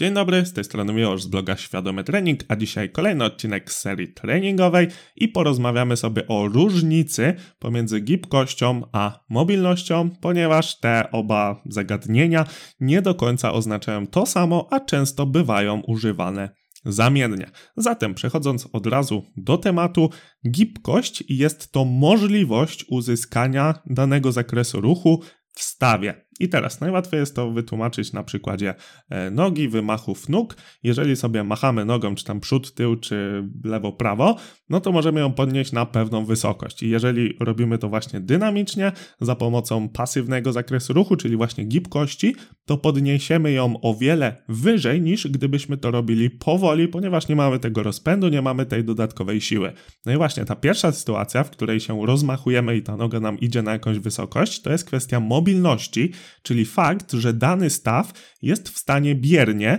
Dzień 0.00 0.14
dobry, 0.14 0.46
z 0.46 0.52
tej 0.52 0.64
strony 0.64 0.92
Miłosz 0.92 1.22
z 1.22 1.26
bloga 1.26 1.56
Świadomy 1.56 2.04
Trening, 2.04 2.40
a 2.48 2.56
dzisiaj 2.56 2.90
kolejny 2.90 3.24
odcinek 3.24 3.72
z 3.72 3.76
serii 3.76 4.12
treningowej 4.12 4.88
i 5.16 5.28
porozmawiamy 5.28 5.96
sobie 5.96 6.26
o 6.26 6.48
różnicy 6.48 7.34
pomiędzy 7.58 8.00
gibkością 8.00 8.82
a 8.92 9.20
mobilnością, 9.28 10.10
ponieważ 10.20 10.80
te 10.80 11.10
oba 11.10 11.62
zagadnienia 11.66 12.44
nie 12.80 13.02
do 13.02 13.14
końca 13.14 13.52
oznaczają 13.52 14.06
to 14.06 14.26
samo, 14.26 14.68
a 14.70 14.80
często 14.80 15.26
bywają 15.26 15.80
używane 15.80 16.50
zamiennie. 16.84 17.50
Zatem 17.76 18.14
przechodząc 18.14 18.68
od 18.72 18.86
razu 18.86 19.22
do 19.36 19.58
tematu, 19.58 20.10
gibkość 20.50 21.24
jest 21.28 21.72
to 21.72 21.84
możliwość 21.84 22.84
uzyskania 22.88 23.74
danego 23.86 24.32
zakresu 24.32 24.80
ruchu 24.80 25.22
w 25.52 25.62
stawie. 25.62 26.29
I 26.40 26.48
teraz 26.48 26.80
najłatwiej 26.80 27.20
jest 27.20 27.36
to 27.36 27.50
wytłumaczyć 27.50 28.12
na 28.12 28.22
przykładzie 28.22 28.74
e, 29.10 29.30
nogi, 29.30 29.68
wymachów 29.68 30.28
nóg. 30.28 30.56
Jeżeli 30.82 31.16
sobie 31.16 31.44
machamy 31.44 31.84
nogą, 31.84 32.14
czy 32.14 32.24
tam 32.24 32.40
przód, 32.40 32.74
tył, 32.74 32.96
czy 32.96 33.44
lewo, 33.64 33.92
prawo, 33.92 34.36
no 34.68 34.80
to 34.80 34.92
możemy 34.92 35.20
ją 35.20 35.32
podnieść 35.32 35.72
na 35.72 35.86
pewną 35.86 36.24
wysokość. 36.24 36.82
I 36.82 36.90
jeżeli 36.90 37.36
robimy 37.40 37.78
to 37.78 37.88
właśnie 37.88 38.20
dynamicznie, 38.20 38.92
za 39.20 39.36
pomocą 39.36 39.88
pasywnego 39.88 40.52
zakresu 40.52 40.92
ruchu, 40.92 41.16
czyli 41.16 41.36
właśnie 41.36 41.64
gibkości, 41.64 42.36
to 42.64 42.78
podniesiemy 42.78 43.52
ją 43.52 43.80
o 43.80 43.94
wiele 43.94 44.36
wyżej 44.48 45.00
niż 45.00 45.28
gdybyśmy 45.28 45.76
to 45.76 45.90
robili 45.90 46.30
powoli, 46.30 46.88
ponieważ 46.88 47.28
nie 47.28 47.36
mamy 47.36 47.58
tego 47.58 47.82
rozpędu, 47.82 48.28
nie 48.28 48.42
mamy 48.42 48.66
tej 48.66 48.84
dodatkowej 48.84 49.40
siły. 49.40 49.72
No 50.06 50.12
i 50.12 50.16
właśnie 50.16 50.44
ta 50.44 50.56
pierwsza 50.56 50.92
sytuacja, 50.92 51.44
w 51.44 51.50
której 51.50 51.80
się 51.80 52.06
rozmachujemy 52.06 52.76
i 52.76 52.82
ta 52.82 52.96
noga 52.96 53.20
nam 53.20 53.38
idzie 53.38 53.62
na 53.62 53.72
jakąś 53.72 53.98
wysokość, 53.98 54.62
to 54.62 54.72
jest 54.72 54.84
kwestia 54.84 55.20
mobilności, 55.20 56.12
czyli 56.42 56.64
fakt, 56.64 57.12
że 57.12 57.34
dany 57.34 57.70
staw 57.70 58.12
jest 58.42 58.68
w 58.68 58.78
stanie 58.78 59.14
biernie 59.14 59.78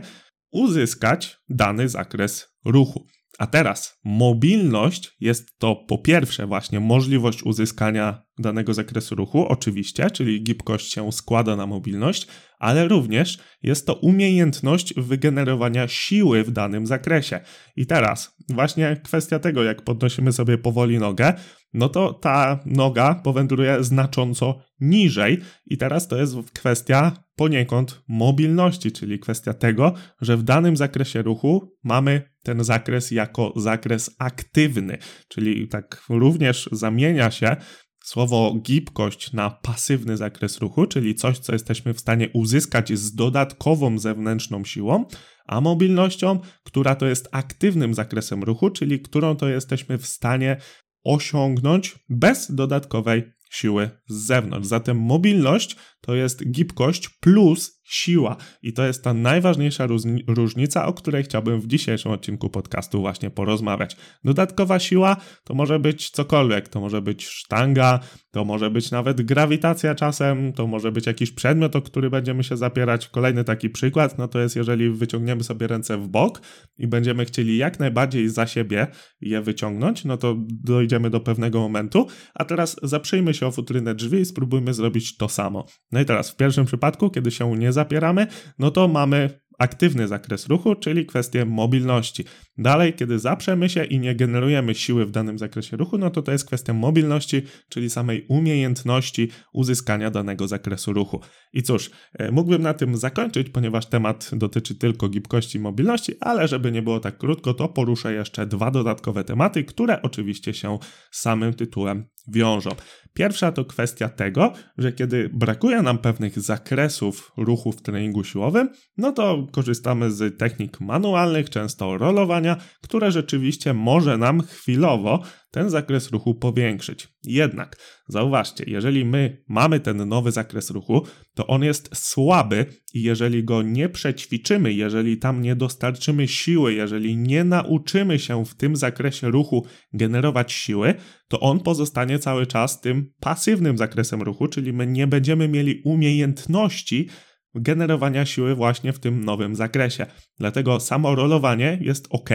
uzyskać 0.52 1.38
dany 1.50 1.90
zakres 1.90 2.48
ruchu. 2.66 3.08
A 3.40 3.48
teraz 3.48 4.00
mobilność 4.04 5.16
jest 5.20 5.60
to 5.60 5.76
po 5.76 5.98
pierwsze 5.98 6.48
właśnie 6.48 6.80
możliwość 6.80 7.44
uzyskania 7.44 8.24
danego 8.38 8.74
zakresu 8.74 9.16
ruchu, 9.16 9.46
oczywiście, 9.48 10.12
czyli 10.12 10.44
gibkość 10.44 10.94
się 10.94 11.12
składa 11.12 11.56
na 11.56 11.68
mobilność, 11.68 12.28
ale 12.62 12.88
również 12.88 13.40
jest 13.64 13.88
to 13.88 13.94
umiejętność 13.94 14.94
wygenerowania 14.98 15.88
siły 15.88 16.44
w 16.44 16.52
danym 16.52 16.86
zakresie. 16.86 17.40
I 17.76 17.86
teraz 17.86 18.36
właśnie 18.50 19.02
kwestia 19.04 19.40
tego, 19.40 19.64
jak 19.64 19.82
podnosimy 19.82 20.32
sobie 20.32 20.58
powoli 20.58 21.00
nogę, 21.00 21.34
no 21.74 21.90
to 21.90 22.14
ta 22.14 22.60
noga 22.66 23.16
powędruje 23.16 23.84
znacząco 23.84 24.60
niżej 24.80 25.40
i 25.66 25.78
teraz 25.78 26.08
to 26.08 26.18
jest 26.18 26.36
kwestia 26.54 27.24
poniekąd 27.36 28.02
mobilności, 28.08 28.92
czyli 28.92 29.20
kwestia 29.20 29.54
tego, 29.54 29.94
że 30.22 30.38
w 30.38 30.44
danym 30.44 30.78
zakresie 30.78 31.22
ruchu 31.22 31.78
mamy 31.84 32.22
ten 32.44 32.64
zakres 32.64 33.12
jako 33.12 33.54
zakres 33.56 34.16
aktywny, 34.20 34.98
czyli 35.28 35.68
tak 35.68 36.04
również 36.10 36.70
zamienia 36.72 37.32
się 37.32 37.56
słowo 38.04 38.56
gibkość 38.62 39.34
na 39.34 39.50
pasywny 39.50 40.18
zakres 40.18 40.60
ruchu, 40.60 40.86
czyli 40.86 41.16
coś, 41.16 41.40
co 41.40 41.54
jesteśmy 41.54 41.94
w 41.94 42.00
stanie 42.00 42.30
uzyskać 42.34 42.94
z 42.94 43.16
dodatkową 43.16 44.00
zewnętrzną 44.00 44.66
siłą, 44.66 45.06
a 45.46 45.62
mobilnością, 45.62 46.40
która 46.64 46.96
to 46.96 47.08
jest 47.08 47.30
aktywnym 47.32 47.94
zakresem 47.94 48.44
ruchu, 48.44 48.70
czyli 48.70 49.00
którą 49.00 49.36
to 49.36 49.48
jesteśmy 49.50 49.98
w 49.98 50.08
stanie 50.08 50.58
osiągnąć 51.04 52.00
bez 52.10 52.56
dodatkowej 52.56 53.24
siły 53.52 53.90
z 54.08 54.16
zewnątrz. 54.16 54.68
Zatem 54.68 54.98
mobilność 54.98 55.76
to 56.02 56.16
jest 56.16 56.52
gibkość 56.52 57.10
plus 57.10 57.81
siła. 57.84 58.36
I 58.62 58.74
to 58.74 58.86
jest 58.86 59.04
ta 59.04 59.14
najważniejsza 59.14 59.88
różnica, 60.28 60.86
o 60.86 60.94
której 60.94 61.24
chciałbym 61.24 61.62
w 61.62 61.68
dzisiejszym 61.68 62.12
odcinku 62.12 62.50
podcastu 62.50 63.02
właśnie 63.02 63.30
porozmawiać. 63.30 63.98
Dodatkowa 64.24 64.80
siła 64.80 65.18
to 65.44 65.54
może 65.54 65.80
być 65.80 66.10
cokolwiek. 66.10 66.70
To 66.70 66.82
może 66.82 67.02
być 67.02 67.26
sztanga, 67.26 68.00
to 68.32 68.46
może 68.46 68.70
być 68.70 68.92
nawet 68.92 69.22
grawitacja 69.22 69.96
czasem, 69.96 70.54
to 70.54 70.68
może 70.68 70.92
być 70.92 71.08
jakiś 71.08 71.32
przedmiot, 71.32 71.76
o 71.76 71.82
który 71.82 72.10
będziemy 72.10 72.44
się 72.44 72.58
zapierać. 72.58 73.08
Kolejny 73.08 73.44
taki 73.44 73.70
przykład, 73.70 74.18
no 74.18 74.28
to 74.28 74.40
jest 74.40 74.56
jeżeli 74.56 74.90
wyciągniemy 74.90 75.44
sobie 75.44 75.68
ręce 75.68 75.98
w 75.98 76.08
bok 76.08 76.42
i 76.78 76.88
będziemy 76.88 77.26
chcieli 77.26 77.58
jak 77.58 77.80
najbardziej 77.80 78.30
za 78.30 78.48
siebie 78.48 78.88
je 79.22 79.42
wyciągnąć, 79.42 80.06
no 80.06 80.18
to 80.18 80.36
dojdziemy 80.64 81.10
do 81.10 81.20
pewnego 81.20 81.60
momentu. 81.60 82.08
A 82.34 82.46
teraz 82.46 82.76
zaprzyjmy 82.84 83.34
się 83.34 83.48
o 83.48 83.52
futrynę 83.52 83.96
drzwi 83.96 84.20
i 84.20 84.26
spróbujmy 84.26 84.74
zrobić 84.74 85.18
to 85.18 85.30
samo. 85.30 85.66
No 85.92 86.02
i 86.02 86.06
teraz 86.06 86.32
w 86.32 86.36
pierwszym 86.36 86.66
przypadku, 86.66 87.10
kiedy 87.10 87.32
się 87.32 87.58
nie 87.58 87.71
zapieramy, 87.74 88.28
no 88.60 88.72
to 88.72 88.88
mamy 88.88 89.42
aktywny 89.62 90.08
zakres 90.08 90.48
ruchu, 90.48 90.76
czyli 90.76 91.06
kwestię 91.06 91.46
mobilności. 91.46 92.24
Dalej, 92.58 92.94
kiedy 92.94 93.20
zaprzemy 93.20 93.70
się 93.70 93.84
i 93.84 94.00
nie 94.00 94.16
generujemy 94.16 94.76
siły 94.76 95.06
w 95.06 95.12
danym 95.12 95.40
zakresie 95.40 95.78
ruchu, 95.78 95.98
no 95.98 96.10
to 96.10 96.22
to 96.22 96.32
jest 96.32 96.46
kwestia 96.46 96.74
mobilności, 96.74 97.42
czyli 97.70 97.90
samej 97.90 98.26
umiejętności 98.30 99.30
uzyskania 99.54 100.12
danego 100.12 100.48
zakresu 100.48 100.94
ruchu. 100.94 101.20
I 101.54 101.64
cóż, 101.64 101.92
e, 102.14 102.32
mógłbym 102.32 102.62
na 102.62 102.74
tym 102.74 102.98
zakończyć, 102.98 103.50
ponieważ 103.50 103.86
temat 103.86 104.30
dotyczy 104.34 104.76
tylko 104.76 105.10
gibkości 105.10 105.58
i 105.58 105.62
mobilności, 105.62 106.14
ale 106.20 106.48
żeby 106.48 106.72
nie 106.72 106.82
było 106.82 107.00
tak 107.00 107.18
krótko, 107.18 107.54
to 107.54 107.70
poruszę 107.70 108.14
jeszcze 108.14 108.46
dwa 108.46 108.72
dodatkowe 108.72 109.24
tematy, 109.24 109.64
które 109.64 110.02
oczywiście 110.02 110.54
się 110.54 110.80
samym 111.12 111.54
tytułem 111.54 112.06
wiążą. 112.28 112.70
Pierwsza 113.14 113.52
to 113.52 113.66
kwestia 113.66 114.10
tego, 114.10 114.54
że 114.78 114.92
kiedy 114.92 115.30
brakuje 115.34 115.82
nam 115.82 115.98
pewnych 115.98 116.40
zakresów 116.40 117.32
ruchu 117.38 117.72
w 117.72 117.82
treningu 117.82 118.24
siłowym, 118.24 118.70
no 118.98 119.12
to 119.12 119.48
korzystamy 119.52 120.12
z 120.12 120.38
technik 120.38 120.82
manualnych, 120.82 121.50
często 121.50 121.98
rolowania, 121.98 122.58
które 122.82 123.12
rzeczywiście 123.12 123.74
może 123.74 124.18
nam 124.18 124.42
chwilowo 124.42 125.24
ten 125.52 125.70
zakres 125.70 126.12
ruchu 126.12 126.36
powiększyć. 126.36 127.08
Jednak 127.24 127.78
zauważcie, 128.08 128.64
jeżeli 128.68 129.06
my 129.06 129.44
mamy 129.48 129.80
ten 129.80 130.10
nowy 130.10 130.32
zakres 130.32 130.70
ruchu, 130.70 131.06
to 131.34 131.48
on 131.48 131.64
jest 131.64 131.90
słaby 131.98 132.66
i 132.94 133.02
jeżeli 133.02 133.44
go 133.44 133.62
nie 133.62 133.90
przećwiczymy, 133.90 134.74
jeżeli 134.74 135.18
tam 135.18 135.42
nie 135.42 135.56
dostarczymy 135.56 136.28
siły, 136.28 136.74
jeżeli 136.74 137.18
nie 137.18 137.44
nauczymy 137.44 138.20
się 138.20 138.46
w 138.46 138.56
tym 138.56 138.76
zakresie 138.76 139.32
ruchu 139.32 139.66
generować 139.94 140.52
siły, 140.52 140.94
to 141.28 141.40
on 141.40 141.60
pozostanie 141.60 142.20
cały 142.20 142.48
czas 142.48 142.82
tym 142.82 143.12
pasywnym 143.20 143.78
zakresem 143.78 144.22
ruchu, 144.22 144.48
czyli 144.48 144.74
my 144.74 144.88
nie 144.88 145.08
będziemy 145.08 145.48
mieli 145.48 145.82
umiejętności 145.86 147.10
generowania 147.56 148.26
siły 148.26 148.56
właśnie 148.56 148.94
w 148.94 149.00
tym 149.00 149.26
nowym 149.26 149.56
zakresie. 149.56 150.06
Dlatego 150.38 150.80
samo 150.80 151.16
rolowanie 151.16 151.78
jest 151.82 152.08
ok 152.10 152.30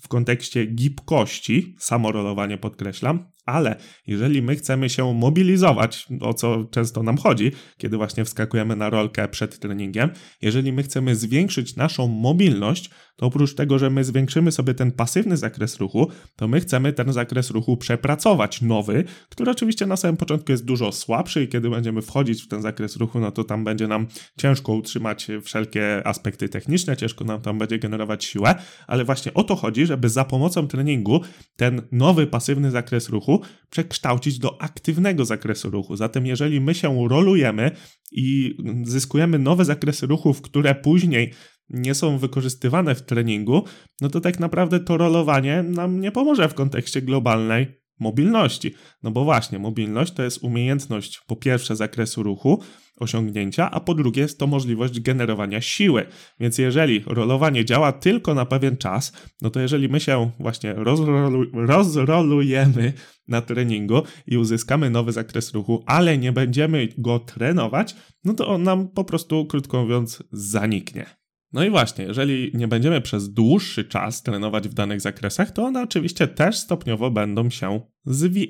w 0.00 0.08
kontekście 0.08 0.66
gibkości, 0.66 1.74
samo 1.78 2.12
rolowanie 2.12 2.58
podkreślam, 2.58 3.33
ale 3.46 3.76
jeżeli 4.06 4.42
my 4.42 4.56
chcemy 4.56 4.90
się 4.90 5.14
mobilizować, 5.14 6.06
o 6.20 6.34
co 6.34 6.64
często 6.70 7.02
nam 7.02 7.16
chodzi, 7.16 7.52
kiedy 7.78 7.96
właśnie 7.96 8.24
wskakujemy 8.24 8.76
na 8.76 8.90
rolkę 8.90 9.28
przed 9.28 9.58
treningiem, 9.58 10.10
jeżeli 10.42 10.72
my 10.72 10.82
chcemy 10.82 11.16
zwiększyć 11.16 11.76
naszą 11.76 12.08
mobilność, 12.08 12.90
to 13.16 13.26
oprócz 13.26 13.54
tego, 13.54 13.78
że 13.78 13.90
my 13.90 14.04
zwiększymy 14.04 14.52
sobie 14.52 14.74
ten 14.74 14.92
pasywny 14.92 15.36
zakres 15.36 15.78
ruchu, 15.78 16.10
to 16.36 16.48
my 16.48 16.60
chcemy 16.60 16.92
ten 16.92 17.12
zakres 17.12 17.50
ruchu 17.50 17.76
przepracować, 17.76 18.62
nowy, 18.62 19.04
który 19.28 19.50
oczywiście 19.50 19.86
na 19.86 19.96
samym 19.96 20.16
początku 20.16 20.52
jest 20.52 20.64
dużo 20.64 20.92
słabszy 20.92 21.42
i 21.42 21.48
kiedy 21.48 21.70
będziemy 21.70 22.02
wchodzić 22.02 22.42
w 22.42 22.48
ten 22.48 22.62
zakres 22.62 22.96
ruchu, 22.96 23.20
no 23.20 23.30
to 23.30 23.44
tam 23.44 23.64
będzie 23.64 23.88
nam 23.88 24.06
ciężko 24.38 24.72
utrzymać 24.72 25.28
wszelkie 25.42 26.06
aspekty 26.06 26.48
techniczne, 26.48 26.96
ciężko 26.96 27.24
nam 27.24 27.40
tam 27.40 27.58
będzie 27.58 27.78
generować 27.78 28.24
siłę, 28.24 28.54
ale 28.86 29.04
właśnie 29.04 29.34
o 29.34 29.44
to 29.44 29.56
chodzi, 29.56 29.86
żeby 29.86 30.08
za 30.08 30.24
pomocą 30.24 30.68
treningu 30.68 31.20
ten 31.56 31.82
nowy 31.92 32.26
pasywny 32.26 32.70
zakres 32.70 33.08
ruchu 33.08 33.33
przekształcić 33.70 34.38
do 34.38 34.62
aktywnego 34.62 35.24
zakresu 35.24 35.70
ruchu. 35.70 35.96
Zatem 35.96 36.26
jeżeli 36.26 36.60
my 36.60 36.74
się 36.74 37.08
rolujemy 37.08 37.70
i 38.12 38.56
zyskujemy 38.84 39.38
nowe 39.38 39.64
zakresy 39.64 40.06
ruchów, 40.06 40.42
które 40.42 40.74
później 40.74 41.32
nie 41.70 41.94
są 41.94 42.18
wykorzystywane 42.18 42.94
w 42.94 43.02
treningu, 43.02 43.64
no 44.00 44.08
to 44.08 44.20
tak 44.20 44.40
naprawdę 44.40 44.80
to 44.80 44.96
rolowanie 44.96 45.62
nam 45.62 46.00
nie 46.00 46.12
pomoże 46.12 46.48
w 46.48 46.54
kontekście 46.54 47.02
globalnej 47.02 47.83
mobilności. 48.04 48.74
No 49.02 49.10
bo 49.10 49.24
właśnie, 49.24 49.58
mobilność 49.58 50.12
to 50.12 50.22
jest 50.22 50.38
umiejętność 50.42 51.20
po 51.26 51.36
pierwsze 51.36 51.76
zakresu 51.76 52.22
ruchu, 52.22 52.62
osiągnięcia, 52.96 53.70
a 53.70 53.80
po 53.80 53.94
drugie 53.94 54.22
jest 54.22 54.38
to 54.38 54.46
możliwość 54.46 55.00
generowania 55.00 55.60
siły. 55.60 56.06
Więc 56.40 56.58
jeżeli 56.58 57.02
rolowanie 57.06 57.64
działa 57.64 57.92
tylko 57.92 58.34
na 58.34 58.46
pewien 58.46 58.76
czas, 58.76 59.12
no 59.42 59.50
to 59.50 59.60
jeżeli 59.60 59.88
my 59.88 60.00
się 60.00 60.30
właśnie 60.40 60.74
rozrolu 60.74 61.44
rozrolujemy 61.66 62.92
na 63.28 63.40
treningu 63.40 64.02
i 64.26 64.36
uzyskamy 64.36 64.90
nowy 64.90 65.12
zakres 65.12 65.54
ruchu, 65.54 65.82
ale 65.86 66.18
nie 66.18 66.32
będziemy 66.32 66.88
go 66.98 67.18
trenować, 67.18 67.96
no 68.24 68.34
to 68.34 68.48
on 68.48 68.62
nam 68.62 68.88
po 68.88 69.04
prostu, 69.04 69.46
krótko 69.46 69.82
mówiąc, 69.82 70.22
zaniknie. 70.32 71.06
No 71.52 71.64
i 71.64 71.70
właśnie, 71.70 72.04
jeżeli 72.04 72.50
nie 72.54 72.68
będziemy 72.68 73.00
przez 73.00 73.32
dłuższy 73.32 73.84
czas 73.84 74.22
trenować 74.22 74.68
w 74.68 74.74
danych 74.74 75.00
zakresach, 75.00 75.50
to 75.50 75.64
one 75.64 75.82
oczywiście 75.82 76.28
też 76.28 76.58
stopniowo 76.58 77.10
będą 77.10 77.50
się 77.50 77.80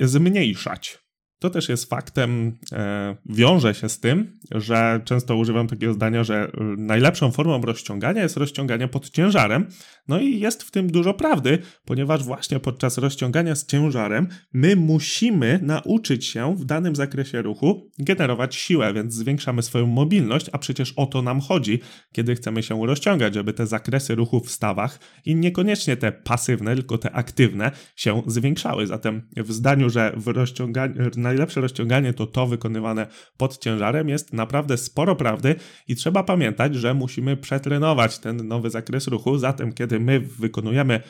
zmniejszać. 0.00 1.03
To 1.44 1.50
też 1.50 1.68
jest 1.68 1.90
faktem, 1.90 2.52
e, 2.72 3.16
wiąże 3.26 3.74
się 3.74 3.88
z 3.88 4.00
tym, 4.00 4.38
że 4.50 5.00
często 5.04 5.36
używam 5.36 5.68
takiego 5.68 5.92
zdania, 5.94 6.24
że 6.24 6.34
e, 6.44 6.50
najlepszą 6.76 7.30
formą 7.30 7.60
rozciągania 7.60 8.22
jest 8.22 8.36
rozciąganie 8.36 8.88
pod 8.88 9.10
ciężarem. 9.10 9.66
No 10.08 10.20
i 10.20 10.40
jest 10.40 10.62
w 10.62 10.70
tym 10.70 10.92
dużo 10.92 11.14
prawdy, 11.14 11.58
ponieważ 11.84 12.24
właśnie 12.24 12.60
podczas 12.60 12.98
rozciągania 12.98 13.54
z 13.54 13.66
ciężarem 13.66 14.28
my 14.52 14.76
musimy 14.76 15.60
nauczyć 15.62 16.26
się 16.26 16.56
w 16.56 16.64
danym 16.64 16.96
zakresie 16.96 17.42
ruchu 17.42 17.90
generować 17.98 18.54
siłę, 18.54 18.92
więc 18.92 19.14
zwiększamy 19.14 19.62
swoją 19.62 19.86
mobilność, 19.86 20.46
a 20.52 20.58
przecież 20.58 20.92
o 20.92 21.06
to 21.06 21.22
nam 21.22 21.40
chodzi, 21.40 21.80
kiedy 22.12 22.34
chcemy 22.34 22.62
się 22.62 22.86
rozciągać, 22.86 23.34
żeby 23.34 23.52
te 23.52 23.66
zakresy 23.66 24.14
ruchu 24.14 24.40
w 24.40 24.50
stawach 24.50 24.98
i 25.24 25.36
niekoniecznie 25.36 25.96
te 25.96 26.12
pasywne, 26.12 26.74
tylko 26.74 26.98
te 26.98 27.12
aktywne 27.12 27.70
się 27.96 28.22
zwiększały. 28.26 28.86
Zatem 28.86 29.22
w 29.36 29.52
zdaniu, 29.52 29.90
że 29.90 30.12
w 30.16 30.26
rozciąganiu, 30.26 31.10
najlepsze 31.34 31.60
rozciąganie 31.60 32.12
to 32.12 32.26
to 32.26 32.46
wykonywane 32.46 33.06
pod 33.36 33.58
ciężarem 33.58 34.08
jest 34.08 34.32
naprawdę 34.32 34.76
sporo 34.76 35.16
prawdy 35.16 35.54
i 35.88 35.96
trzeba 35.96 36.22
pamiętać, 36.22 36.74
że 36.74 36.94
musimy 36.94 37.36
przetrenować 37.36 38.18
ten 38.18 38.48
nowy 38.48 38.70
zakres 38.70 39.06
ruchu. 39.06 39.38
Zatem 39.38 39.72
kiedy 39.72 40.00
my 40.00 40.20
wykonujemy 40.20 41.00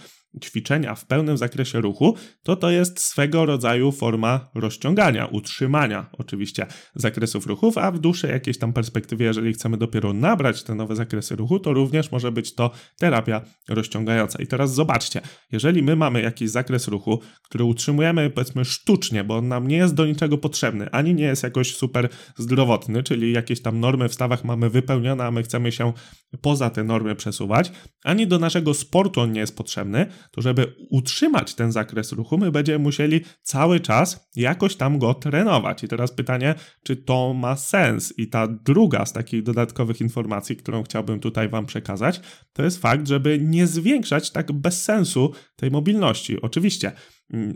ćwiczenia 0.40 0.94
w 0.94 1.06
pełnym 1.06 1.36
zakresie 1.36 1.80
ruchu, 1.80 2.16
to 2.42 2.56
to 2.56 2.70
jest 2.70 3.00
swego 3.00 3.46
rodzaju 3.46 3.92
forma 3.92 4.50
rozciągania, 4.54 5.26
utrzymania 5.26 6.10
oczywiście 6.12 6.66
zakresów 6.94 7.46
ruchów, 7.46 7.78
a 7.78 7.90
w 7.90 7.98
dłuższej 7.98 8.30
jakiejś 8.30 8.58
tam 8.58 8.72
perspektywie, 8.72 9.26
jeżeli 9.26 9.52
chcemy 9.52 9.76
dopiero 9.76 10.12
nabrać 10.12 10.62
te 10.62 10.74
nowe 10.74 10.96
zakresy 10.96 11.36
ruchu, 11.36 11.58
to 11.58 11.72
również 11.72 12.12
może 12.12 12.32
być 12.32 12.54
to 12.54 12.70
terapia 12.98 13.42
rozciągająca. 13.68 14.42
I 14.42 14.46
teraz 14.46 14.74
zobaczcie, 14.74 15.20
jeżeli 15.52 15.82
my 15.82 15.96
mamy 15.96 16.22
jakiś 16.22 16.50
zakres 16.50 16.88
ruchu, 16.88 17.20
który 17.42 17.64
utrzymujemy 17.64 18.30
powiedzmy 18.30 18.64
sztucznie, 18.64 19.24
bo 19.24 19.36
on 19.36 19.48
nam 19.48 19.68
nie 19.68 19.76
jest 19.76 19.94
do 19.94 20.06
niczego 20.06 20.38
potrzebny, 20.38 20.90
ani 20.90 21.14
nie 21.14 21.24
jest 21.24 21.42
jakoś 21.42 21.76
super 21.76 22.08
zdrowotny, 22.36 23.02
czyli 23.02 23.32
jakieś 23.32 23.62
tam 23.62 23.80
normy 23.80 24.08
w 24.08 24.14
stawach 24.14 24.44
mamy 24.44 24.70
wypełnione, 24.70 25.24
a 25.24 25.30
my 25.30 25.42
chcemy 25.42 25.72
się 25.72 25.92
poza 26.40 26.70
te 26.70 26.84
normy 26.84 27.14
przesuwać, 27.14 27.72
ani 28.04 28.26
do 28.26 28.38
naszego 28.38 28.74
sportu 28.74 29.20
on 29.20 29.32
nie 29.32 29.40
jest 29.40 29.56
potrzebny, 29.56 30.06
to 30.30 30.42
żeby 30.42 30.74
utrzymać 30.90 31.54
ten 31.54 31.72
zakres 31.72 32.12
ruchu, 32.12 32.38
my 32.38 32.52
będziemy 32.52 32.78
musieli 32.78 33.20
cały 33.42 33.80
czas 33.80 34.28
jakoś 34.36 34.76
tam 34.76 34.98
go 34.98 35.14
trenować. 35.14 35.84
I 35.84 35.88
teraz 35.88 36.12
pytanie, 36.12 36.54
czy 36.82 36.96
to 36.96 37.34
ma 37.34 37.56
sens? 37.56 38.14
I 38.18 38.28
ta 38.28 38.48
druga 38.48 39.06
z 39.06 39.12
takich 39.12 39.42
dodatkowych 39.42 40.00
informacji, 40.00 40.56
którą 40.56 40.82
chciałbym 40.82 41.20
tutaj 41.20 41.48
Wam 41.48 41.66
przekazać, 41.66 42.20
to 42.52 42.62
jest 42.62 42.80
fakt, 42.80 43.08
żeby 43.08 43.38
nie 43.38 43.66
zwiększać 43.66 44.30
tak 44.30 44.52
bez 44.52 44.82
sensu 44.82 45.32
tej 45.56 45.70
mobilności. 45.70 46.40
Oczywiście 46.42 46.92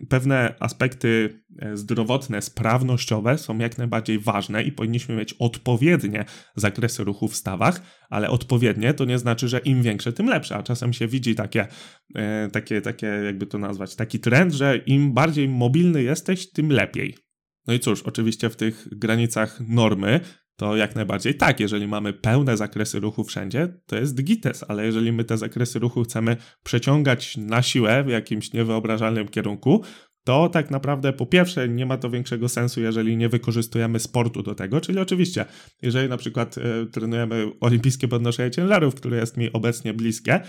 pewne 0.09 0.55
aspekty 0.61 1.43
e, 1.59 1.77
zdrowotne, 1.77 2.43
sprawnościowe 2.43 3.39
są 3.39 3.59
jak 3.59 3.79
najbardziej 3.79 4.19
ważne 4.19 4.63
i 4.63 4.73
powinniśmy 4.73 5.17
mieć 5.17 5.35
odpowiednie 5.39 6.25
zakresy 6.57 7.05
ruchu 7.05 7.29
w 7.29 7.37
stawach, 7.37 7.83
ale 8.11 8.31
odpowiednie 8.31 8.95
to 8.95 9.05
nie 9.05 9.19
znaczy, 9.19 9.49
że 9.49 9.59
im 9.59 9.83
większe, 9.83 10.13
tym 10.13 10.27
lepsze, 10.27 10.57
a 10.57 10.63
czasem 10.63 10.93
się 10.93 11.09
widzi 11.09 11.35
takie, 11.35 11.67
e, 12.15 12.49
takie, 12.53 12.81
takie 12.81 13.07
jakby 13.07 13.47
to 13.47 13.59
nazwać, 13.59 13.97
taki 13.97 14.21
trend, 14.21 14.53
że 14.53 14.77
im 14.77 15.13
bardziej 15.13 15.49
mobilny 15.49 16.03
jesteś, 16.03 16.53
tym 16.53 16.73
lepiej. 16.73 17.17
No 17.67 17.75
i 17.75 17.81
cóż, 17.81 18.03
oczywiście 18.03 18.51
w 18.51 18.57
tych 18.57 18.89
granicach 18.93 19.61
normy 19.69 20.21
to 20.59 20.77
jak 20.77 20.95
najbardziej 20.97 21.35
tak, 21.35 21.61
jeżeli 21.61 21.89
mamy 21.89 22.13
pełne 22.13 22.57
zakresy 22.57 23.01
ruchu 23.01 23.25
wszędzie, 23.25 23.69
to 23.87 23.97
jest 23.97 24.23
gites, 24.23 24.65
ale 24.69 24.87
jeżeli 24.87 25.13
my 25.13 25.25
te 25.25 25.39
zakresy 25.39 25.79
ruchu 25.79 26.05
chcemy 26.05 26.37
przeciągać 26.65 27.37
na 27.37 27.63
siłę 27.63 28.05
w 28.05 28.09
jakimś 28.09 28.53
niewyobrażalnym 28.53 29.29
kierunku, 29.29 29.83
to 30.25 30.49
tak 30.49 30.71
naprawdę 30.71 31.13
po 31.13 31.27
pierwsze 31.27 31.69
nie 31.69 31.87
ma 31.87 31.97
to 31.97 32.11
większego 32.11 32.49
sensu, 32.49 32.81
jeżeli 32.81 33.17
nie 33.17 33.29
wykorzystujemy 33.29 33.99
sportu 33.99 34.43
do 34.43 34.55
tego, 34.55 34.81
czyli 34.81 34.99
oczywiście, 34.99 35.45
jeżeli 35.83 36.09
na 36.09 36.17
przykład 36.17 36.59
y, 36.59 36.87
trenujemy 36.87 37.51
olimpijskie 37.61 38.09
podnoszenie 38.09 38.51
ciężarów, 38.51 38.95
które 38.95 39.17
jest 39.17 39.37
mi 39.37 39.53
obecnie 39.53 39.95
bliskie 39.95 40.41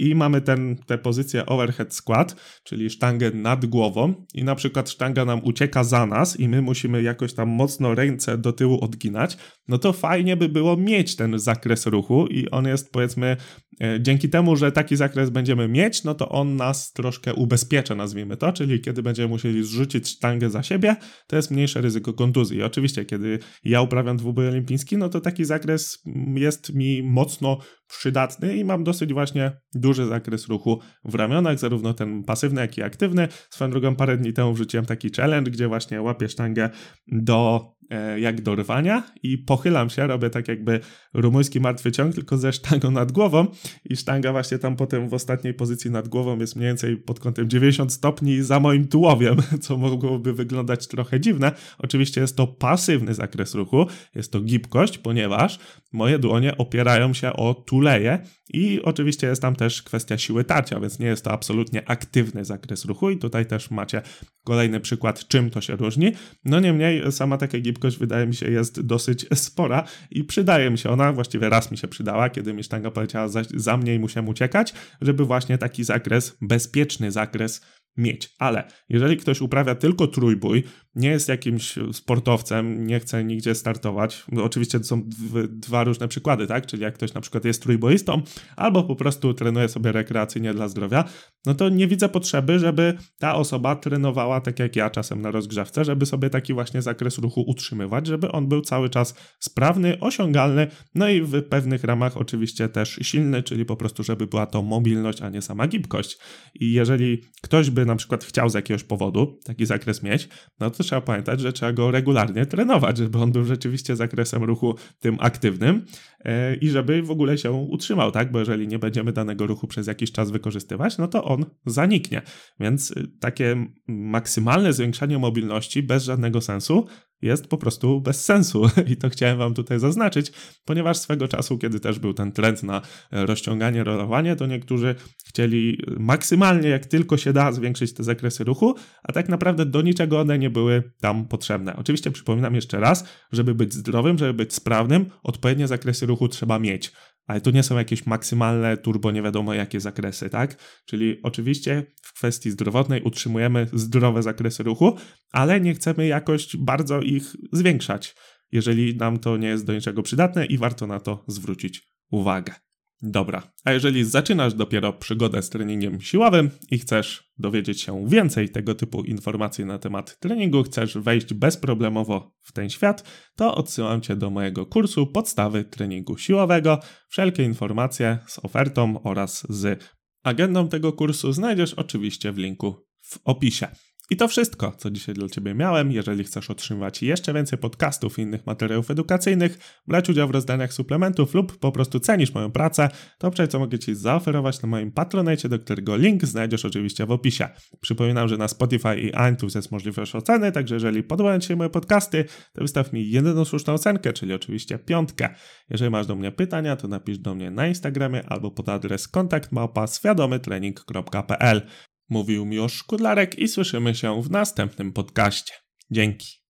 i 0.00 0.14
mamy 0.14 0.40
ten, 0.40 0.76
tę 0.86 0.98
pozycję 0.98 1.46
overhead 1.46 1.94
squat, 1.94 2.36
czyli 2.64 2.90
sztangę 2.90 3.30
nad 3.30 3.66
głową. 3.66 4.14
I 4.34 4.44
na 4.44 4.54
przykład 4.54 4.90
sztanga 4.90 5.24
nam 5.24 5.40
ucieka 5.44 5.84
za 5.84 6.06
nas 6.06 6.40
i 6.40 6.48
my 6.48 6.62
musimy 6.62 7.02
jakoś 7.02 7.34
tam 7.34 7.48
mocno 7.48 7.94
ręce 7.94 8.38
do 8.38 8.52
tyłu 8.52 8.80
odginać, 8.80 9.36
no 9.68 9.78
to 9.78 9.92
fajnie 9.92 10.36
by 10.36 10.48
było 10.48 10.76
mieć 10.76 11.16
ten 11.16 11.38
zakres 11.38 11.86
ruchu 11.86 12.26
i 12.26 12.50
on 12.50 12.66
jest 12.66 12.92
powiedzmy 12.92 13.36
e, 13.80 13.98
dzięki 14.02 14.28
temu, 14.28 14.56
że 14.56 14.72
taki 14.72 14.96
zakres 14.96 15.30
będziemy 15.30 15.68
mieć, 15.68 16.04
no 16.04 16.14
to 16.14 16.28
on 16.28 16.56
nas 16.56 16.92
troszkę 16.92 17.34
ubezpiecza, 17.34 17.94
nazwijmy 17.94 18.36
to, 18.36 18.52
czyli 18.52 18.80
kiedy 18.80 19.02
będziemy 19.02 19.28
musieli 19.28 19.64
zrzucić 19.64 20.08
sztangę 20.08 20.50
za 20.50 20.62
siebie, 20.62 20.96
to 21.26 21.36
jest 21.36 21.50
mniejsze 21.50 21.80
ryzyko 21.80 22.12
kontuzji. 22.12 22.58
I 22.58 22.62
oczywiście, 22.62 23.04
kiedy 23.04 23.38
ja 23.64 23.82
uprawiam 23.82 24.16
dwubój 24.16 24.48
olimpijski, 24.48 24.96
no 24.96 25.08
to 25.08 25.20
taki 25.20 25.44
zakres 25.44 26.02
jest 26.34 26.74
mi 26.74 27.02
mocno 27.02 27.58
przydatny 27.88 28.56
i 28.56 28.64
mam 28.64 28.84
dosyć 28.84 29.12
właśnie 29.12 29.52
duży 29.88 30.06
zakres 30.06 30.48
ruchu 30.48 30.80
w 31.04 31.14
ramionach, 31.14 31.58
zarówno 31.58 31.94
ten 31.94 32.24
pasywny, 32.24 32.60
jak 32.60 32.78
i 32.78 32.82
aktywny. 32.82 33.28
Swoją 33.50 33.70
drogą 33.70 33.96
parę 33.96 34.16
dni 34.16 34.32
temu 34.32 34.52
wrzuciłem 34.52 34.86
taki 34.86 35.10
challenge, 35.10 35.50
gdzie 35.50 35.68
właśnie 35.68 36.02
łapię 36.02 36.28
sztangę 36.28 36.70
do 37.06 37.70
jak 38.16 38.40
do 38.40 38.54
rwania 38.54 39.02
i 39.22 39.38
pochylam 39.38 39.90
się, 39.90 40.06
robię 40.06 40.30
tak 40.30 40.48
jakby 40.48 40.80
rumuński 41.14 41.60
martwy 41.60 41.92
ciąg, 41.92 42.14
tylko 42.14 42.38
ze 42.38 42.52
sztangą 42.52 42.90
nad 42.90 43.12
głową 43.12 43.46
i 43.84 43.96
sztanga 43.96 44.32
właśnie 44.32 44.58
tam 44.58 44.76
potem 44.76 45.08
w 45.08 45.14
ostatniej 45.14 45.54
pozycji 45.54 45.90
nad 45.90 46.08
głową 46.08 46.38
jest 46.38 46.56
mniej 46.56 46.68
więcej 46.68 46.96
pod 46.96 47.20
kątem 47.20 47.50
90 47.50 47.92
stopni 47.92 48.42
za 48.42 48.60
moim 48.60 48.88
tułowiem, 48.88 49.36
co 49.62 49.76
mogłoby 49.76 50.32
wyglądać 50.32 50.86
trochę 50.86 51.20
dziwne. 51.20 51.52
Oczywiście 51.78 52.20
jest 52.20 52.36
to 52.36 52.46
pasywny 52.46 53.14
zakres 53.14 53.54
ruchu, 53.54 53.86
jest 54.14 54.32
to 54.32 54.40
gibkość, 54.40 54.98
ponieważ 54.98 55.58
moje 55.92 56.18
dłonie 56.18 56.56
opierają 56.56 57.14
się 57.14 57.32
o 57.32 57.54
tuleje 57.54 58.18
i 58.52 58.80
oczywiście 58.82 59.26
jest 59.26 59.42
tam 59.42 59.56
też 59.56 59.82
kwestia 59.82 60.18
siły 60.18 60.44
tarcia, 60.44 60.80
więc 60.80 60.98
nie 60.98 61.06
jest 61.06 61.24
to 61.24 61.32
absolutnie 61.32 61.90
aktywny 61.90 62.44
zakres 62.44 62.84
ruchu 62.84 63.10
i 63.10 63.18
tutaj 63.18 63.46
też 63.46 63.70
macie 63.70 64.02
kolejny 64.44 64.80
przykład, 64.80 65.28
czym 65.28 65.50
to 65.50 65.60
się 65.60 65.76
różni. 65.76 66.12
No 66.44 66.60
niemniej 66.60 67.12
sama 67.12 67.38
taka 67.38 67.58
gibkość 67.58 67.77
wydaje 67.98 68.26
mi 68.26 68.34
się 68.34 68.50
jest 68.50 68.80
dosyć 68.80 69.26
spora 69.34 69.84
i 70.10 70.24
przydaje 70.24 70.70
mi 70.70 70.78
się 70.78 70.90
ona, 70.90 71.12
właściwie 71.12 71.48
raz 71.48 71.70
mi 71.70 71.78
się 71.78 71.88
przydała, 71.88 72.30
kiedy 72.30 72.54
mi 72.54 72.64
sztanga 72.64 72.90
poleciała 72.90 73.28
za, 73.28 73.42
za 73.54 73.76
mnie 73.76 73.94
i 73.94 73.98
musiałem 73.98 74.28
uciekać, 74.28 74.74
żeby 75.00 75.24
właśnie 75.24 75.58
taki 75.58 75.84
zakres, 75.84 76.36
bezpieczny 76.40 77.10
zakres 77.10 77.60
mieć. 77.98 78.34
Ale 78.38 78.64
jeżeli 78.88 79.16
ktoś 79.16 79.40
uprawia 79.40 79.74
tylko 79.74 80.06
trójbój, 80.06 80.62
nie 80.94 81.08
jest 81.08 81.28
jakimś 81.28 81.74
sportowcem, 81.92 82.86
nie 82.86 83.00
chce 83.00 83.24
nigdzie 83.24 83.54
startować, 83.54 84.24
oczywiście 84.42 84.78
to 84.78 84.84
są 84.84 85.02
dwa 85.48 85.84
różne 85.84 86.08
przykłady, 86.08 86.46
tak? 86.46 86.66
Czyli 86.66 86.82
jak 86.82 86.94
ktoś 86.94 87.14
na 87.14 87.20
przykład 87.20 87.44
jest 87.44 87.62
trójboistą, 87.62 88.22
albo 88.56 88.84
po 88.84 88.96
prostu 88.96 89.34
trenuje 89.34 89.68
sobie 89.68 89.92
rekreacyjnie 89.92 90.54
dla 90.54 90.68
zdrowia, 90.68 91.04
no 91.46 91.54
to 91.54 91.68
nie 91.68 91.86
widzę 91.86 92.08
potrzeby, 92.08 92.58
żeby 92.58 92.94
ta 93.18 93.34
osoba 93.34 93.76
trenowała 93.76 94.40
tak 94.40 94.58
jak 94.58 94.76
ja 94.76 94.90
czasem 94.90 95.22
na 95.22 95.30
rozgrzewce, 95.30 95.84
żeby 95.84 96.06
sobie 96.06 96.30
taki 96.30 96.54
właśnie 96.54 96.82
zakres 96.82 97.18
ruchu 97.18 97.44
utrzymywać, 97.46 98.06
żeby 98.06 98.32
on 98.32 98.48
był 98.48 98.60
cały 98.60 98.90
czas 98.90 99.14
sprawny, 99.40 100.00
osiągalny, 100.00 100.66
no 100.94 101.08
i 101.08 101.22
w 101.22 101.42
pewnych 101.42 101.84
ramach 101.84 102.16
oczywiście 102.16 102.68
też 102.68 102.98
silny, 103.02 103.42
czyli 103.42 103.64
po 103.64 103.76
prostu, 103.76 104.02
żeby 104.02 104.26
była 104.26 104.46
to 104.46 104.62
mobilność, 104.62 105.22
a 105.22 105.28
nie 105.28 105.42
sama 105.42 105.66
gibkość. 105.66 106.18
I 106.54 106.72
jeżeli 106.72 107.22
ktoś 107.42 107.70
by 107.70 107.86
na 107.88 107.96
przykład 107.96 108.24
chciał 108.24 108.48
z 108.48 108.54
jakiegoś 108.54 108.84
powodu 108.84 109.38
taki 109.44 109.66
zakres 109.66 110.02
mieć, 110.02 110.28
no 110.60 110.70
to 110.70 110.84
trzeba 110.84 111.00
pamiętać, 111.00 111.40
że 111.40 111.52
trzeba 111.52 111.72
go 111.72 111.90
regularnie 111.90 112.46
trenować, 112.46 112.96
żeby 112.98 113.18
on 113.18 113.32
był 113.32 113.44
rzeczywiście 113.44 113.96
zakresem 113.96 114.44
ruchu 114.44 114.74
tym 114.98 115.16
aktywnym 115.20 115.84
e, 116.24 116.54
i 116.54 116.68
żeby 116.68 117.02
w 117.02 117.10
ogóle 117.10 117.38
się 117.38 117.52
utrzymał, 117.52 118.10
tak? 118.10 118.32
Bo 118.32 118.38
jeżeli 118.38 118.68
nie 118.68 118.78
będziemy 118.78 119.12
danego 119.12 119.46
ruchu 119.46 119.66
przez 119.66 119.86
jakiś 119.86 120.12
czas 120.12 120.30
wykorzystywać, 120.30 120.98
no 120.98 121.08
to 121.08 121.24
on 121.24 121.44
zaniknie. 121.66 122.22
Więc 122.60 122.90
y, 122.90 123.08
takie 123.20 123.66
maksymalne 123.88 124.72
zwiększanie 124.72 125.18
mobilności 125.18 125.82
bez 125.82 126.04
żadnego 126.04 126.40
sensu 126.40 126.86
jest 127.22 127.46
po 127.46 127.58
prostu 127.58 128.00
bez 128.00 128.24
sensu. 128.24 128.62
I 128.92 128.96
to 128.96 129.08
chciałem 129.10 129.38
Wam 129.38 129.54
tutaj 129.54 129.78
zaznaczyć, 129.78 130.32
ponieważ 130.64 130.98
swego 130.98 131.28
czasu, 131.28 131.58
kiedy 131.58 131.80
też 131.80 131.98
był 131.98 132.14
ten 132.14 132.32
trend 132.32 132.62
na 132.62 132.82
e, 133.12 133.26
rozciąganie, 133.26 133.84
rolowanie, 133.84 134.36
to 134.36 134.46
niektórzy 134.46 134.94
chcieli 135.26 135.82
maksymalnie, 135.98 136.68
jak 136.68 136.86
tylko 136.86 137.16
się 137.16 137.32
da, 137.32 137.52
zwiększyć 137.52 137.94
te 137.94 138.04
zakresy 138.04 138.44
ruchu, 138.44 138.74
a 139.02 139.12
tak 139.12 139.28
naprawdę 139.28 139.66
do 139.66 139.82
niczego 139.82 140.20
one 140.20 140.38
nie 140.38 140.50
były 140.50 140.92
tam 141.00 141.28
potrzebne. 141.28 141.76
Oczywiście 141.76 142.10
przypominam 142.10 142.54
jeszcze 142.54 142.80
raz, 142.80 143.04
żeby 143.32 143.54
być 143.54 143.74
zdrowym, 143.74 144.18
żeby 144.18 144.34
być 144.34 144.54
sprawnym, 144.54 145.06
odpowiednie 145.22 145.68
zakresy 145.68 146.06
ruchu 146.06 146.28
trzeba 146.28 146.58
mieć 146.58 146.92
ale 147.28 147.40
to 147.40 147.50
nie 147.50 147.62
są 147.62 147.78
jakieś 147.78 148.06
maksymalne 148.06 148.76
turbo 148.76 149.10
nie 149.10 149.22
wiadomo 149.22 149.54
jakie 149.54 149.80
zakresy, 149.80 150.30
tak? 150.30 150.56
Czyli 150.86 151.20
oczywiście 151.22 151.86
w 152.02 152.12
kwestii 152.12 152.50
zdrowotnej 152.50 153.02
utrzymujemy 153.02 153.66
zdrowe 153.72 154.22
zakresy 154.22 154.62
ruchu, 154.62 154.96
ale 155.32 155.60
nie 155.60 155.74
chcemy 155.74 156.06
jakoś 156.06 156.56
bardzo 156.56 157.00
ich 157.00 157.36
zwiększać, 157.52 158.14
jeżeli 158.52 158.96
nam 158.96 159.18
to 159.18 159.36
nie 159.36 159.48
jest 159.48 159.66
do 159.66 159.74
niczego 159.74 160.02
przydatne 160.02 160.46
i 160.46 160.58
warto 160.58 160.86
na 160.86 161.00
to 161.00 161.24
zwrócić 161.26 161.82
uwagę. 162.10 162.67
Dobra, 163.02 163.52
a 163.64 163.72
jeżeli 163.72 164.04
zaczynasz 164.04 164.54
dopiero 164.54 164.92
przygodę 164.92 165.42
z 165.42 165.50
treningiem 165.50 166.00
siłowym 166.00 166.50
i 166.70 166.78
chcesz 166.78 167.32
dowiedzieć 167.38 167.80
się 167.80 168.08
więcej 168.08 168.48
tego 168.48 168.74
typu 168.74 169.04
informacji 169.04 169.64
na 169.64 169.78
temat 169.78 170.18
treningu, 170.18 170.62
chcesz 170.62 170.98
wejść 170.98 171.34
bezproblemowo 171.34 172.32
w 172.42 172.52
ten 172.52 172.70
świat, 172.70 173.04
to 173.36 173.54
odsyłam 173.54 174.00
Cię 174.00 174.16
do 174.16 174.30
mojego 174.30 174.66
kursu 174.66 175.06
Podstawy 175.06 175.64
treningu 175.64 176.18
siłowego. 176.18 176.80
Wszelkie 177.08 177.44
informacje 177.44 178.18
z 178.26 178.38
ofertą 178.38 179.02
oraz 179.02 179.46
z 179.48 179.84
agendą 180.22 180.68
tego 180.68 180.92
kursu 180.92 181.32
znajdziesz 181.32 181.74
oczywiście 181.74 182.32
w 182.32 182.38
linku 182.38 182.86
w 183.00 183.18
opisie. 183.24 183.68
I 184.10 184.16
to 184.16 184.28
wszystko, 184.28 184.72
co 184.76 184.90
dzisiaj 184.90 185.14
dla 185.14 185.28
Ciebie 185.28 185.54
miałem. 185.54 185.92
Jeżeli 185.92 186.24
chcesz 186.24 186.50
otrzymywać 186.50 187.02
jeszcze 187.02 187.32
więcej 187.32 187.58
podcastów 187.58 188.18
i 188.18 188.22
innych 188.22 188.46
materiałów 188.46 188.90
edukacyjnych, 188.90 189.58
brać 189.86 190.10
udział 190.10 190.28
w 190.28 190.30
rozdaniach 190.30 190.72
suplementów 190.72 191.34
lub 191.34 191.58
po 191.58 191.72
prostu 191.72 192.00
cenisz 192.00 192.34
moją 192.34 192.50
pracę, 192.50 192.88
to 193.18 193.30
przejdź 193.30 193.50
co 193.50 193.58
mogę 193.58 193.78
Ci 193.78 193.94
zaoferować 193.94 194.62
na 194.62 194.68
moim 194.68 194.92
Patronite, 194.92 195.48
do 195.48 195.58
którego 195.58 195.96
link 195.96 196.24
znajdziesz 196.24 196.64
oczywiście 196.64 197.06
w 197.06 197.10
opisie. 197.10 197.48
Przypominam, 197.80 198.28
że 198.28 198.36
na 198.36 198.48
Spotify 198.48 199.00
i 199.00 199.06
iTunes 199.32 199.54
jest 199.54 199.70
możliwość 199.70 200.14
oceny, 200.14 200.52
także 200.52 200.74
jeżeli 200.74 201.02
podobają 201.02 201.40
Ci 201.40 201.48
się 201.48 201.56
moje 201.56 201.70
podcasty, 201.70 202.24
to 202.52 202.62
wystaw 202.62 202.92
mi 202.92 203.10
jedyną 203.10 203.44
słuszną 203.44 203.72
ocenkę, 203.72 204.12
czyli 204.12 204.34
oczywiście 204.34 204.78
piątkę. 204.78 205.34
Jeżeli 205.70 205.90
masz 205.90 206.06
do 206.06 206.16
mnie 206.16 206.32
pytania, 206.32 206.76
to 206.76 206.88
napisz 206.88 207.18
do 207.18 207.34
mnie 207.34 207.50
na 207.50 207.66
Instagramie 207.66 208.26
albo 208.26 208.50
pod 208.50 208.68
adres 208.68 209.08
kontaktmałpa 209.08 209.86
świadomytrening.pl. 209.86 211.62
Mówił 212.08 212.44
Miłosz 212.44 212.72
Szkudlarek 212.72 213.38
i 213.38 213.48
słyszymy 213.48 213.94
się 213.94 214.22
w 214.22 214.30
następnym 214.30 214.92
podcaście. 214.92 215.52
Dzięki. 215.90 216.47